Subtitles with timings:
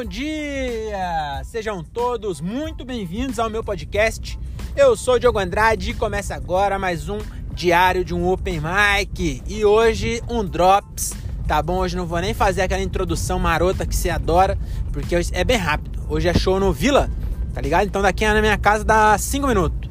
[0.00, 1.42] bom dia!
[1.44, 4.38] Sejam todos muito bem-vindos ao meu podcast.
[4.74, 7.18] Eu sou Diogo Andrade e começa agora mais um
[7.52, 9.42] diário de um Open Mic.
[9.46, 11.12] E hoje um Drops,
[11.46, 11.80] tá bom?
[11.80, 14.56] Hoje não vou nem fazer aquela introdução marota que você adora,
[14.90, 16.00] porque é bem rápido.
[16.08, 17.10] Hoje é show no Vila,
[17.52, 17.86] tá ligado?
[17.86, 19.90] Então daqui na minha casa dá 5 minutos.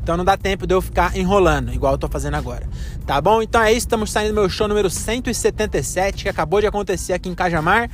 [0.00, 2.68] Então não dá tempo de eu ficar enrolando, igual eu tô fazendo agora.
[3.10, 3.42] Tá bom?
[3.42, 7.28] Então é isso, estamos saindo do meu show número 177, que acabou de acontecer aqui
[7.28, 7.90] em Cajamar.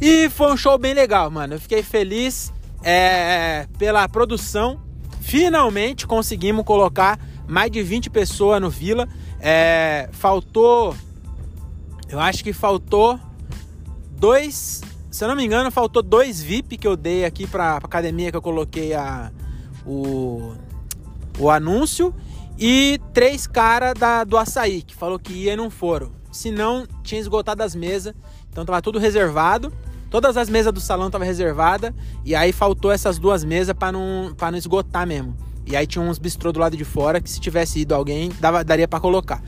[0.00, 1.54] E foi um show bem legal, mano.
[1.54, 4.80] Eu fiquei feliz é, pela produção.
[5.20, 9.08] Finalmente conseguimos colocar mais de 20 pessoas no Vila.
[9.40, 10.94] É, faltou.
[12.08, 13.18] Eu acho que faltou
[14.12, 14.82] dois.
[15.10, 18.30] Se eu não me engano, faltou dois VIP que eu dei aqui pra, pra academia
[18.30, 19.32] que eu coloquei a,
[19.84, 20.54] o,
[21.40, 22.14] o anúncio.
[22.60, 23.94] E três caras
[24.28, 26.12] do açaí que falou que ia e não foram.
[26.30, 28.14] Se não, tinha esgotado as mesas.
[28.50, 29.72] Então tava tudo reservado.
[30.10, 34.34] Todas as mesas do salão estavam reservadas e aí faltou essas duas mesas para não,
[34.36, 35.34] pra não esgotar mesmo.
[35.64, 38.62] E aí tinha uns bistrô do lado de fora que se tivesse ido alguém, dava,
[38.62, 39.40] daria para colocar.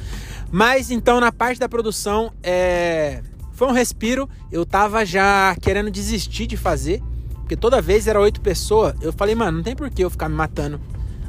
[0.51, 3.23] Mas então na parte da produção é...
[3.53, 4.27] foi um respiro.
[4.51, 7.03] Eu tava já querendo desistir de fazer,
[7.41, 8.95] porque toda vez era oito pessoas.
[9.03, 10.81] Eu falei, mano, não tem por que eu ficar me matando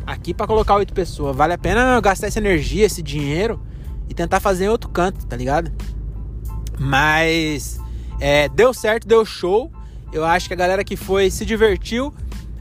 [0.05, 1.35] aqui para colocar oito pessoas.
[1.35, 3.61] Vale a pena gastar essa energia, esse dinheiro
[4.09, 5.71] e tentar fazer em outro canto, tá ligado?
[6.79, 7.79] Mas
[8.19, 9.71] é, deu certo, deu show.
[10.11, 12.13] Eu acho que a galera que foi se divertiu,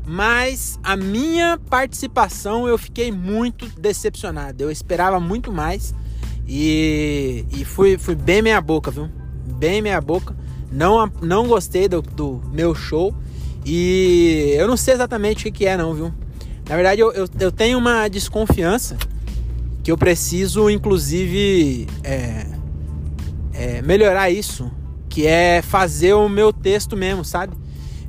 [0.07, 4.63] mas a minha participação eu fiquei muito decepcionado.
[4.63, 5.95] Eu esperava muito mais
[6.47, 9.09] e, e fui, fui bem meia boca, viu?
[9.59, 10.35] Bem meia boca.
[10.70, 13.15] Não, não gostei do, do meu show
[13.65, 16.13] e eu não sei exatamente o que, que é, não, viu?
[16.69, 18.97] Na verdade, eu, eu, eu, tenho uma desconfiança
[19.83, 22.47] que eu preciso, inclusive, é,
[23.53, 24.71] é, melhorar isso
[25.09, 27.55] que é fazer o meu texto mesmo, sabe?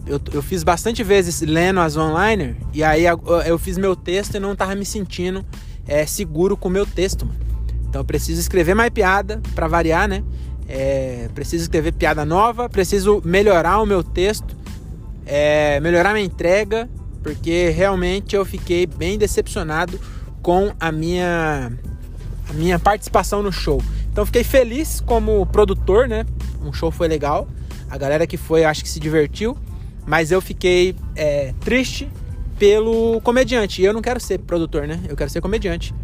[0.06, 4.40] Eu, eu fiz bastante vezes lendo as online e aí eu, fiz meu texto e
[4.40, 5.46] não tava me sentindo
[5.88, 7.40] é, seguro com o meu texto, mano.
[7.90, 10.24] Então eu preciso escrever mais piada para variar, né?
[10.68, 14.56] É, preciso escrever piada nova, preciso melhorar o meu texto,
[15.26, 16.90] é, melhorar minha entrega,
[17.24, 20.00] porque realmente eu fiquei bem decepcionado
[20.42, 21.72] com a minha,
[22.50, 23.82] a minha participação no show.
[24.12, 26.26] Então fiquei feliz como produtor, né?
[26.62, 27.48] Um show foi legal.
[27.90, 29.58] A galera que foi, acho que se divertiu.
[30.06, 32.10] Mas eu fiquei é, triste
[32.60, 33.82] pelo comediante.
[33.82, 35.00] E eu não quero ser produtor, né?
[35.08, 35.96] Eu quero ser comediante.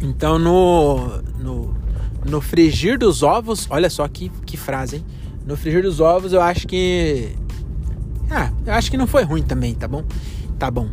[0.00, 1.76] Então no, no,
[2.24, 5.04] no frigir dos ovos, olha só que, que frase, hein?
[5.44, 7.34] No frigir dos ovos eu acho que.
[8.30, 10.04] Ah, eu acho que não foi ruim também, tá bom?
[10.58, 10.88] Tá bom.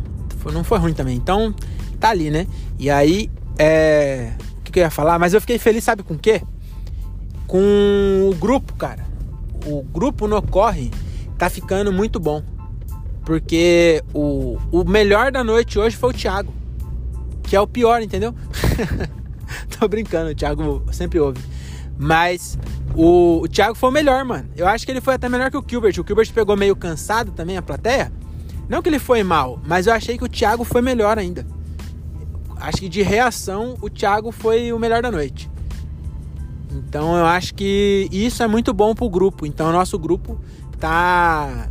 [0.52, 1.16] Não foi ruim também.
[1.16, 1.54] Então,
[1.98, 2.46] tá ali, né?
[2.78, 4.32] E aí, é
[4.74, 6.42] que eu ia falar, mas eu fiquei feliz, sabe com o quê?
[7.46, 9.06] Com o grupo, cara.
[9.64, 10.90] O grupo no Corre
[11.38, 12.42] tá ficando muito bom.
[13.24, 16.52] Porque o, o melhor da noite hoje foi o Thiago.
[17.44, 18.34] Que é o pior, entendeu?
[19.78, 21.40] Tô brincando, o Thiago sempre ouve.
[21.98, 22.58] Mas
[22.94, 24.48] o, o Thiago foi o melhor, mano.
[24.56, 25.92] Eu acho que ele foi até melhor que o Gilbert.
[25.92, 28.12] O Gilbert pegou meio cansado também a plateia.
[28.68, 31.46] Não que ele foi mal, mas eu achei que o Thiago foi melhor ainda
[32.64, 35.50] acho que de reação o Thiago foi o melhor da noite.
[36.72, 39.46] Então eu acho que isso é muito bom pro grupo.
[39.46, 40.40] Então o nosso grupo
[40.78, 41.68] tá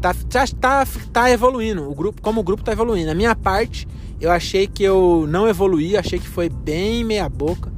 [0.00, 1.90] tá, tá, tá, tá evoluindo.
[1.90, 3.10] O grupo, como o grupo tá evoluindo.
[3.10, 3.88] A minha parte,
[4.20, 7.72] eu achei que eu não evoluí, achei que foi bem meia boca,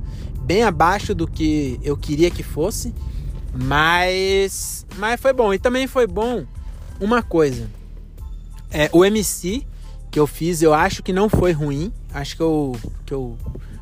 [0.48, 2.94] bem abaixo do que eu queria que fosse.
[3.54, 5.52] Mas mas foi bom.
[5.52, 6.46] E também foi bom
[6.98, 7.68] uma coisa.
[8.70, 9.66] É, o MC
[10.10, 11.92] que eu fiz, eu acho que não foi ruim.
[12.14, 13.36] Acho que eu, que eu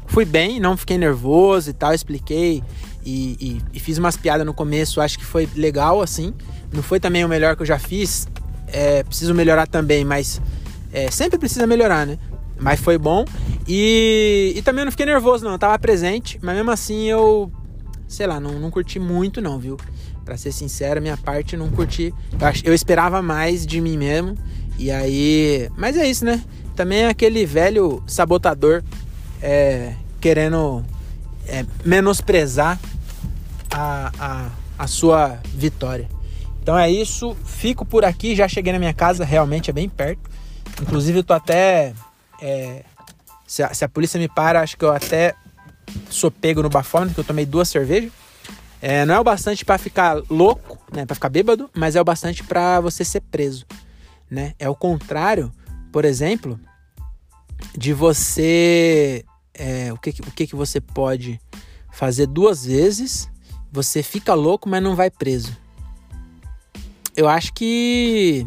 [0.09, 2.65] fui bem, não fiquei nervoso e tal, expliquei
[3.05, 6.35] e, e, e fiz umas piadas no começo, acho que foi legal assim.
[6.73, 8.27] Não foi também o melhor que eu já fiz,
[8.67, 10.41] é, preciso melhorar também, mas
[10.93, 12.19] é, sempre precisa melhorar, né?
[12.59, 13.25] Mas foi bom.
[13.69, 15.53] E, e também eu não fiquei nervoso, não.
[15.53, 17.51] Eu tava presente, mas mesmo assim eu,
[18.09, 19.77] sei lá, não, não curti muito, não, viu?
[20.25, 22.15] Pra ser sincero, minha parte não curti.
[22.33, 24.37] Eu, eu esperava mais de mim mesmo.
[24.79, 25.71] E aí.
[25.77, 26.43] Mas é isso, né?
[26.75, 28.83] Também é aquele velho sabotador
[29.41, 30.85] é, querendo
[31.47, 32.79] é, menosprezar
[33.71, 36.09] a, a, a sua vitória.
[36.63, 37.37] Então é isso.
[37.45, 38.35] Fico por aqui.
[38.35, 40.29] Já cheguei na minha casa, realmente é bem perto.
[40.83, 41.95] Inclusive, eu tô até.
[42.41, 42.85] É,
[43.47, 45.35] se, a, se, a, polícia me para, acho que eu até
[46.11, 48.13] sou pego no bafômetro, que eu tomei duas cervejas.
[48.83, 52.05] É, não é o bastante para ficar louco, né, para ficar bêbado, mas é o
[52.05, 53.67] bastante para você ser preso
[54.31, 54.55] né?
[54.59, 55.53] É o contrário,
[55.93, 56.59] por exemplo,
[57.77, 59.25] de você.
[59.55, 61.41] É, o que, o que, que você pode
[61.91, 63.31] fazer duas vezes,
[63.73, 65.57] você fica louco, mas não vai preso.
[67.17, 68.47] eu acho que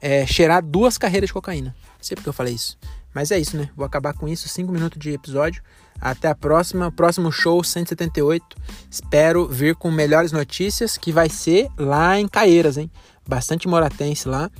[0.00, 1.74] é cheirar duas carreiras de cocaína.
[1.96, 2.78] Não sei porque eu falei isso.
[3.16, 3.70] Mas é isso, né?
[3.74, 4.46] Vou acabar com isso.
[4.46, 5.62] Cinco minutos de episódio.
[5.98, 6.92] Até a próxima.
[6.92, 8.44] Próximo show 178.
[8.90, 12.90] Espero vir com melhores notícias, que vai ser lá em Caeiras, hein?
[13.26, 14.50] Bastante moratense lá.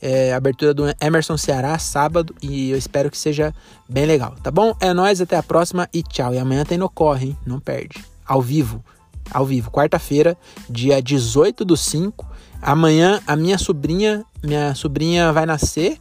[0.00, 3.52] É, abertura do Emerson Ceará, sábado, e eu espero que seja
[3.88, 4.72] bem legal, tá bom?
[4.80, 6.32] É nóis, até a próxima e tchau.
[6.32, 7.38] E amanhã tem no Corre, hein?
[7.44, 8.04] Não perde.
[8.24, 8.82] Ao vivo.
[9.30, 9.70] Ao vivo.
[9.70, 10.36] Quarta-feira,
[10.70, 12.27] dia 18 do 5.
[12.60, 15.98] Amanhã a minha sobrinha, minha sobrinha vai nascer.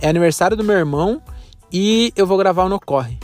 [0.00, 1.22] É aniversário do meu irmão
[1.72, 3.18] e eu vou gravar o No Corre.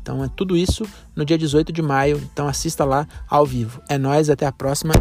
[0.00, 0.84] Então é tudo isso
[1.14, 2.20] no dia 18 de maio.
[2.32, 3.80] Então assista lá ao vivo.
[3.88, 4.92] É nóis, até a próxima.